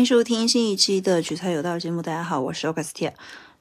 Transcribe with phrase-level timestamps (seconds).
[0.00, 2.00] 欢迎收听新一期的《举菜有道》节目。
[2.00, 3.10] 大家好，我是欧克斯蒂。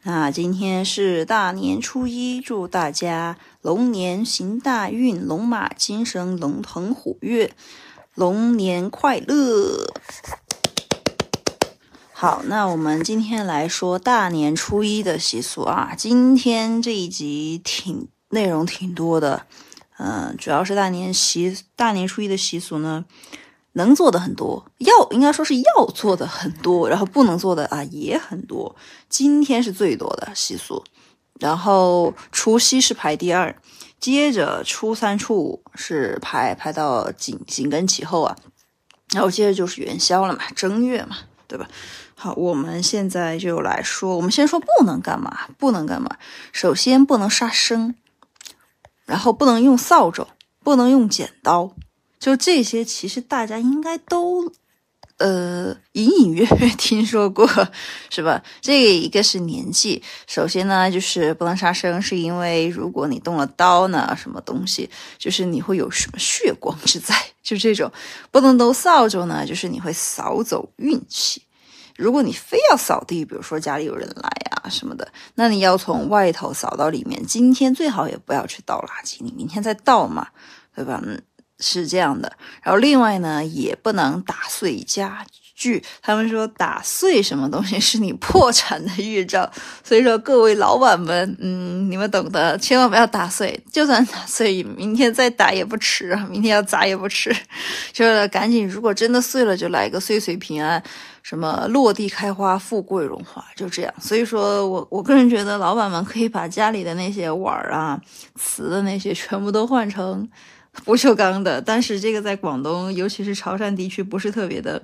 [0.03, 7.51] 那今天是大年初一，祝大家龙年行大运，龙马精神，龙腾虎跃，
[8.15, 9.91] 龙年快乐。
[12.13, 15.93] 好，那我们今天来说大年初一的习俗啊。
[15.97, 19.45] 今天这一集挺内容挺多的，
[19.97, 23.03] 嗯，主要是大年习大年初一的习俗呢。
[23.73, 28.75] 能做的很多，要应该说是要做的很多，然后不能做的啊也很多。
[29.07, 30.83] 今天是最多的习俗，
[31.39, 33.55] 然后除夕是排第二，
[33.99, 38.35] 接着初三、初五是排排到紧紧跟其后啊，
[39.13, 41.17] 然后接着就是元宵了嘛，正月嘛，
[41.47, 41.67] 对吧？
[42.15, 46.17] 好，我们现在就来说，我们先说不能干嘛，不能干嘛。
[46.51, 47.95] 首先不能杀生，
[49.05, 50.27] 然后不能用扫帚，
[50.61, 51.73] 不能用剪刀。
[52.19, 54.51] 就这些，其实大家应该都，
[55.17, 57.47] 呃，隐隐约约 听说过，
[58.09, 58.43] 是吧？
[58.61, 60.03] 这一个是年纪。
[60.27, 67.91] 首先呢，就是不能杀生，是因为如果你动了刀呢，什么东西，就是你会有什么血光之灾， 就这种。
[68.31, 71.41] 不能都扫帚呢，就是你会扫走运气。
[71.95, 77.25] 如果你非要扫地，比如说家里有人来啊什么的，那你要从外头扫到里面。
[77.25, 80.27] 今天最好也不要去倒垃圾，你明天再倒嘛，
[80.75, 81.01] 对吧？
[81.05, 81.21] 嗯
[81.59, 82.31] 是这样的，
[82.63, 85.83] 然后另外呢，也不能打碎家具。
[86.01, 89.51] 他们说打碎什么东西是你破产的预兆，
[89.83, 93.61] 所以说各位老板们，嗯，你们懂得，千万不要打碎。
[93.69, 97.35] 就算打碎，明天再打也不迟啊，明天要砸也不迟，
[97.91, 98.65] 就是赶紧。
[98.65, 100.81] 如果真的碎了，就来个岁岁平安，
[101.23, 103.93] 什么落地开花、富贵荣华，就这样。
[103.99, 107.99] 所以说我我个人觉得，老板们可以把家里的那些碗儿啊、
[108.35, 110.25] 瓷的那些全部都换成。
[110.85, 114.81] 不锈钢的，但是这个在广东，尤其是潮汕地区，不是特别的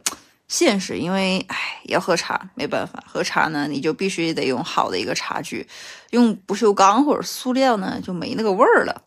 [0.47, 5.67] 现实，因为唉，要喝茶，没办法，喝茶呢，你就必须得用好的一个茶具，
[6.09, 9.03] 用不锈钢或者塑料呢，就没那个味儿了。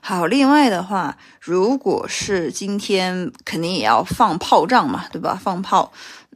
[0.00, 5.38] 好，另外的话，如果是今天肯定也要放炮仗嘛，对吧？
[5.40, 5.92] 放炮，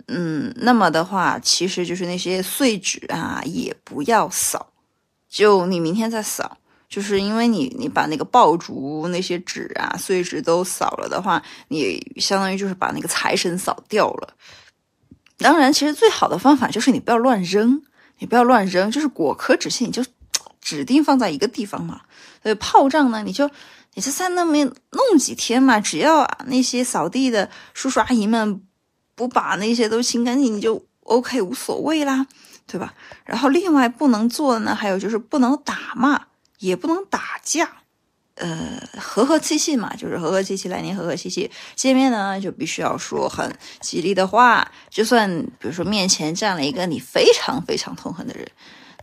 [0.09, 4.73] 嗯，那么的话，其实就是那些碎纸啊，也不要扫，
[5.29, 6.59] 就你明天再扫。
[6.91, 14.35] 就是因为你你把那个爆竹那些纸啊碎纸都扫了的话，你相当于就是把那个财神扫掉了。
[15.39, 17.81] 当然，其实最好的方法就是你不要乱扔，
[18.19, 20.05] 你不要乱扔，就是果壳纸屑你就
[20.61, 22.01] 指定放在一个地方嘛。
[22.43, 23.49] 所以炮仗呢，你就
[23.95, 28.61] 你就在那边弄几天嘛，只要那些扫地的叔叔阿姨们
[29.15, 32.27] 不把那些都清干净，你就 OK 无所谓啦，
[32.67, 32.93] 对吧？
[33.25, 36.21] 然后另外不能做的呢，还有就是不能打骂。
[36.61, 37.69] 也不能打架，
[38.37, 41.51] 呃，和和气气嘛，就是和和气气，来年和和气气。
[41.75, 44.71] 见面呢，就必须要说很吉利的话。
[44.89, 45.29] 就算
[45.59, 48.47] 比如说面前站了一个你非常非常痛恨的人，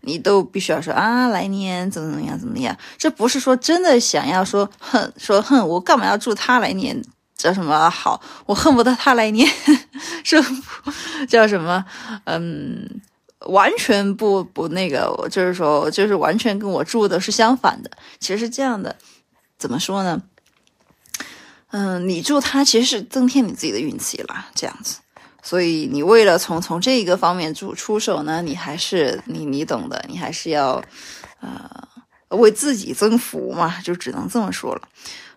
[0.01, 2.75] 你都必须要说啊，来年怎么怎么样，怎么样。
[2.97, 6.99] 这不是说真的想要说恨，说恨我干嘛要祝他来年
[7.35, 8.21] 叫什么好？
[8.45, 9.47] 我恨不得他来年
[10.23, 10.39] 说
[11.27, 11.85] 叫什么，
[12.25, 13.01] 嗯。
[13.47, 17.91] 完全不不那个，就是说，就是完全跟我住的是相反的。
[18.19, 18.95] 其实是这样的，
[19.57, 20.21] 怎么说呢？
[21.71, 24.99] 嗯，你住它其实是增添你自己的运气了，这样子。
[25.41, 30.83] 所以你为了从从这一个方面出出手呢，你还是你你懂的，你还是要
[31.39, 31.87] 呃
[32.29, 34.81] 为自己增福嘛，就只能这么说了。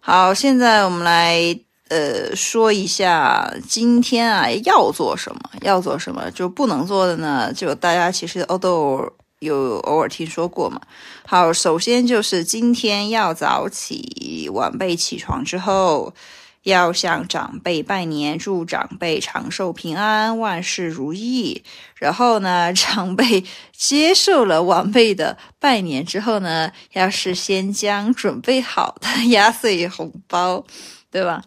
[0.00, 1.58] 好，现在我们来。
[1.90, 7.52] 呃，说一下今天啊要做什么，要做什么就不能做的呢？
[7.52, 10.80] 就大家其实都有偶尔听说过嘛。
[11.26, 16.14] 好，首先就是今天要早起，晚辈起床之后
[16.62, 21.64] 要向长辈拜年，祝长辈长寿平安，万事如意。
[21.96, 23.44] 然后呢，长辈
[23.76, 30.64] 接受了晚辈的拜年之后呢，要事先将准备好的压岁红包，
[31.10, 31.42] 对吧？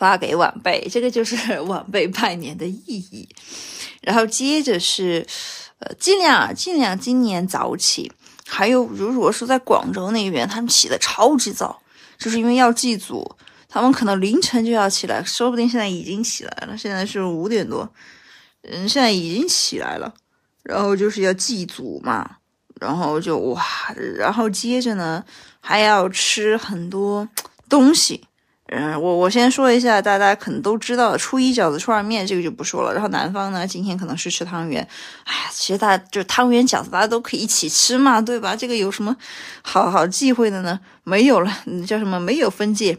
[0.00, 3.28] 发给晚辈， 这个就是 晚辈拜年的意义。
[4.00, 5.26] 然后接着是，
[5.80, 8.10] 呃，尽量尽量今年早起。
[8.46, 11.78] 还有，如果说在广州那边，他们起的超级早，
[12.18, 13.30] 就是因为要祭祖，
[13.68, 16.76] 他们可能凌晨就要起来，说不定现在已经起来了。
[16.78, 17.86] 现在是五点多，
[18.62, 20.12] 嗯，现在已经起来了。
[20.62, 22.38] 然后就是要祭祖嘛，
[22.80, 23.62] 然后就哇，
[24.16, 25.22] 然后接着呢
[25.60, 27.28] 还要吃很多
[27.68, 28.24] 东西。
[28.72, 32.92] 嗯，我我先说一下，大家可能都知道，初一饺子、初二面，这个就不说了。
[32.92, 34.86] 然后南方呢，今天可能是吃汤圆。
[35.24, 38.54] 哎，其实大家就汤圆、饺子，大家都可以一起吃嘛，对吧？
[38.54, 39.16] 这个有什么
[39.62, 40.78] 好好忌讳的呢？
[41.02, 41.52] 没有了，
[41.84, 42.20] 叫什么？
[42.20, 42.96] 没有分界。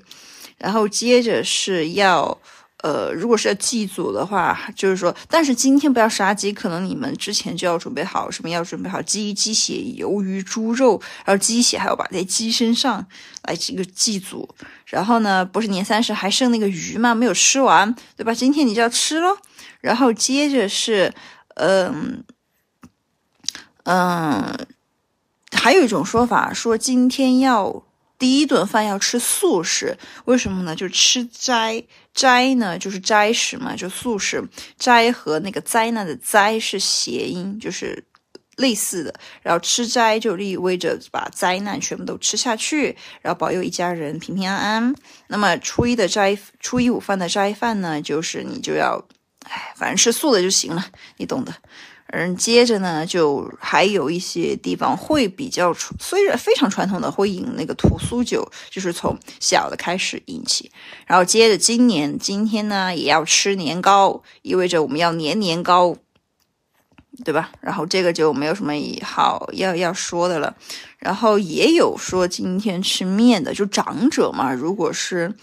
[0.57, 2.37] 然后接着是要
[2.83, 13.05] 呃，如果是要祭祖的话，就是说，但是今天不要杀鸡，可能你们之前就要准备好什么，要准备好鸡、鸡血、鱿鱼、猪肉，然后鸡血还要把在鸡身上
[13.43, 14.49] 来这个祭祖。
[14.85, 17.13] 然后呢，不是年三十还剩那个鱼吗？
[17.13, 18.33] 没有吃完，对吧？
[18.33, 19.37] 今天你就要吃咯。
[19.81, 21.13] 然后接着是，
[21.55, 22.23] 嗯
[23.83, 24.67] 嗯，
[25.51, 27.83] 还有一种说法说今天要。
[28.21, 30.75] 第一顿饭要吃素食，为什么呢？
[30.75, 31.83] 就吃斋，
[32.13, 34.47] 斋呢就是斋食嘛，就素食。
[34.77, 38.03] 斋和那个灾难的灾是谐音，就是
[38.57, 39.11] 类似的。
[39.41, 44.95] 然后吃斋就意味着把灾难全部都吃下去，然后保佑一家人平平安安。
[45.25, 49.03] 那么初一的斋，初一午饭的斋饭呢，就是你就要，
[49.49, 50.85] 哎，反正吃素的就行了，
[51.17, 51.53] 你懂的。
[52.13, 60.69] 嗯，接着呢，就还有一些地方会比较传，虽然非常传统的会饮那个土苏酒，就是从小的开始饮起。
[61.07, 65.95] 然后接着今年今天呢，也要吃年糕，意味着我们要年年高，
[67.23, 67.49] 对吧？
[67.61, 70.53] 然后这个就没有什么好要要说的了。
[70.97, 75.33] 然后也有说今天吃面的，就长者嘛，如果是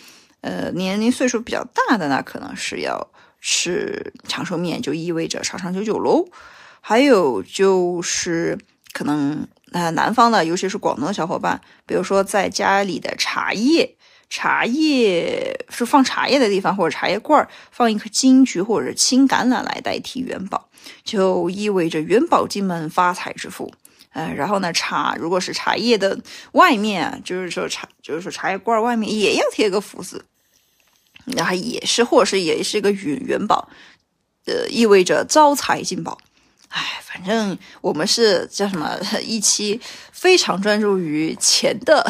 [0.42, 3.08] 呃年龄岁数比较大的，那可能是要
[3.40, 6.26] 吃长寿面，就意味着长长久久喽。
[6.80, 8.58] 还有就是，
[8.92, 13.96] 可能呃南方的，尤其是广东的小伙伴，比如说在家里的茶叶，
[14.30, 20.68] 茶叶是放茶叶的地方，或者茶叶罐儿放一颗金桔或者青橄榄来代替元宝，
[21.04, 23.72] 就意味着元宝进门，发财致富。
[24.12, 26.18] 呃，然后呢，茶如果是茶叶的
[26.52, 30.24] 外面，就是说茶，就是说茶叶罐外面也要贴个福字，
[31.36, 33.68] 然后也是，或者是也是一个元元宝，
[34.46, 36.18] 呃，意味着招财进宝。
[36.68, 39.80] 哎，反正我们是叫什么一期
[40.12, 42.06] 非常专注于钱的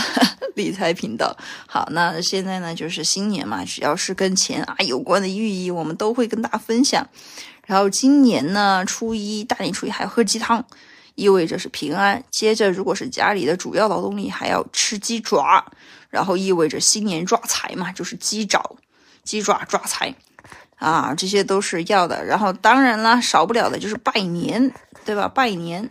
[0.57, 1.37] 理财频道。
[1.67, 7.07] 好，那现在呢就是新年嘛，只要是跟钱啊有关的寓意，我们都会跟大家分享。
[7.67, 10.65] 然后今年呢，初一大年初一还要喝鸡汤，
[11.15, 12.25] 意味着是平安。
[12.31, 15.65] 接着，如果是家里的主要劳动力，还要吃鸡爪，
[16.11, 18.75] 然后意味着新年抓财嘛，就是鸡爪、
[19.29, 20.15] 鸡爪抓财。
[20.77, 24.73] 啊，这些都是要的，然后当然啦，少不了的就是拜年，
[25.05, 25.27] 对吧？
[25.27, 25.91] 拜年，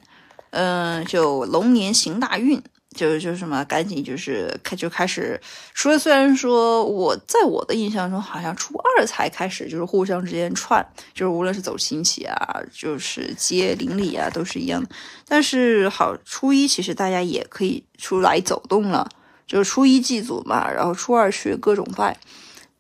[0.52, 2.64] 嗯，就龙年行大运，
[2.96, 5.38] 就就什么，赶紧就是开就开始。
[5.74, 10.84] 除了虽然说我在我的印象中，好像初二才开始，就是互相之间串，
[11.14, 12.38] 就是无论是走亲戚啊，
[12.72, 14.90] 就是接邻里啊，都是一样的。
[15.28, 19.10] 但是好，初一其实大家也可以出来走动了，
[19.46, 22.18] 就是初一祭祖嘛，然后初二去各种拜，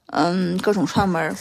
[0.08, 1.36] 嗯，各种串门。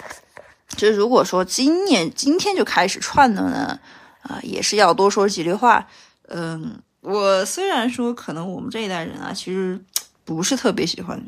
[0.76, 3.78] 就是如果说今年今天就开始串的呢，
[4.22, 5.86] 啊，也是要多说几句话。
[6.28, 9.80] 嗯，我虽然说可能我们这一代人啊，其实
[10.24, 11.22] 不是特别喜欢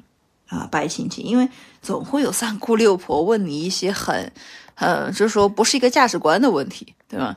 [0.48, 1.48] 啊拜亲戚，因为
[1.80, 4.32] 总会有三姑六婆问你一些很，
[4.74, 7.36] 呃，就是说不是一个价值观的问题，对吧？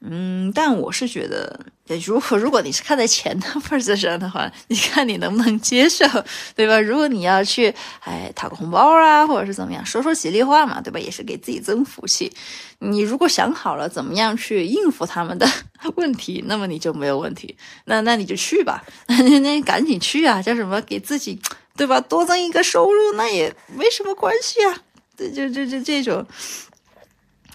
[0.00, 1.58] 嗯，但我是觉得，
[2.06, 6.06] 如果 如果你是看在钱的份子上的话，你看你能不能接受，
[6.54, 6.80] 对吧？
[6.80, 7.74] 如果你要去，
[8.04, 11.00] 哎，讨个红包啊，或者是怎么样，说说吉利话嘛，对吧？
[11.00, 12.32] 也是给自己增福气。
[12.78, 15.50] 你如果想好了怎么样去应付他们的
[15.96, 17.56] 问题，那么你就没有问题。
[17.86, 20.40] 那那你就去吧， 那那赶紧去啊！
[20.40, 20.80] 叫什么？
[20.82, 21.40] 给自己，
[21.76, 22.00] 对吧？
[22.00, 24.78] 多增一个收入，那也没什么关系啊。
[25.16, 26.24] 对，就就就这种。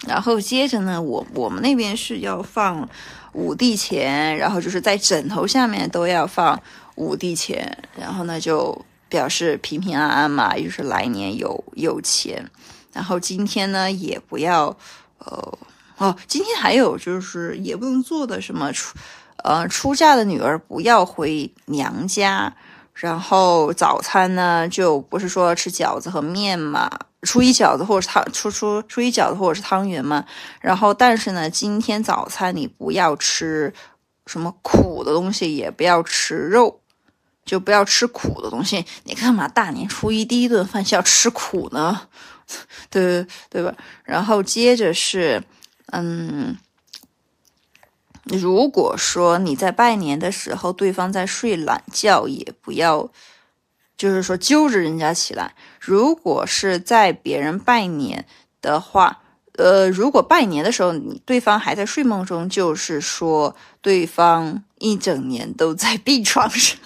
[0.08, 2.88] 然后接着呢，我我们那边是要放
[3.32, 6.62] 五帝钱，然后就是在枕头下面都要放
[6.96, 12.50] 五帝钱，然后呢就表示平平安安嘛，就是来年有有钱。
[12.92, 14.76] 然后今天呢也不要，
[15.20, 15.58] 呃
[15.98, 18.96] 哦，今天还有就是也不能做的什么出，
[19.44, 22.54] 呃出嫁的女儿不要回娘家。
[22.94, 26.92] 然后早餐呢就不是说吃饺子和面嘛。
[27.24, 30.26] 初一饺子或者是汤，初初初一饺子或者是汤圆嘛。
[30.60, 33.74] 然后，但是呢，今天早餐你不要吃
[34.26, 36.82] 什么苦的东西，也不要吃肉，
[37.46, 38.86] 就不要吃苦的东西。
[39.06, 42.08] 你干嘛大年初一第一顿饭是要吃苦呢？
[42.92, 43.74] 对对吧？
[44.04, 45.42] 然后接着是，
[45.94, 46.58] 嗯，
[48.26, 53.10] 如果说你在拜年的时候，对方在睡懒觉，也不要。
[53.98, 55.54] 就是说揪着人家起来。
[55.80, 58.26] 如果是在别人拜年
[58.62, 59.20] 的话，
[59.58, 66.78] 呃，如果拜年的时候你对方还在睡梦中，就是说对方一整年都在病床上。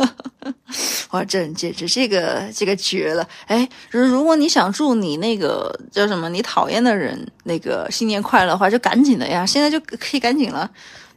[1.11, 3.27] 哇，这简直这个这个绝了！
[3.47, 10.69] 哎，如如果你想祝你那个叫什么你讨厌的人那个新年快乐的话，就赶紧的呀，现在就可以赶紧了，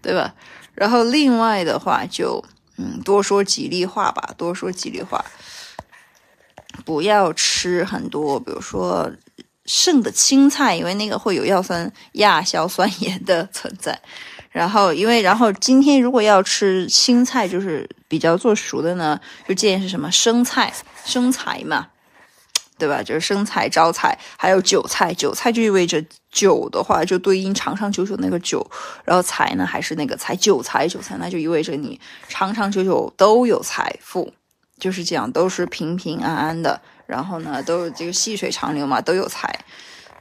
[0.02, 0.34] 对吧？
[0.74, 2.42] 然后另外的话就
[2.76, 5.24] 嗯多说吉利话吧，多说吉利话。
[6.90, 9.08] 不要吃很多，比如说
[9.64, 13.96] 剩的青菜，因为那个会有药酸亚硝酸盐的存在。
[14.50, 21.86] 然后，因为然后今天如果要吃青菜，就是比较做熟的呢，就建议是什么生菜、生菜嘛，
[22.76, 23.00] 对吧？
[23.04, 25.14] 就是生菜、招财，还有韭菜。
[25.14, 28.68] 韭菜就意味着韭的话，就对应长长久久那个韭，
[29.04, 34.32] 然后财呢还是那个财，韭财韭财，那就意味着你长长久久都有财富，
[34.80, 36.80] 就是这样，都是平平安安的。
[37.06, 39.64] 然后呢，都这个细水长流嘛，都有财。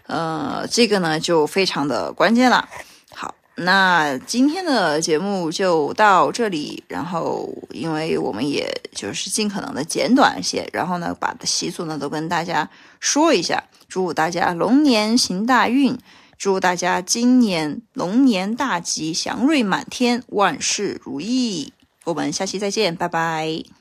[0.07, 2.67] 呃，这个呢就非常的关键了。
[3.11, 12.67] 好那今天的节目就到这里，然后因为我们也就是尽可能的简短一些，然后呢把习俗呢都跟大家
[12.99, 15.97] 说一下，祝大家龙年行大运，
[16.37, 21.73] 祝大家今年龙年大吉，祥瑞满天，万事如意。
[22.05, 23.78] 我们下期再见，拜拜。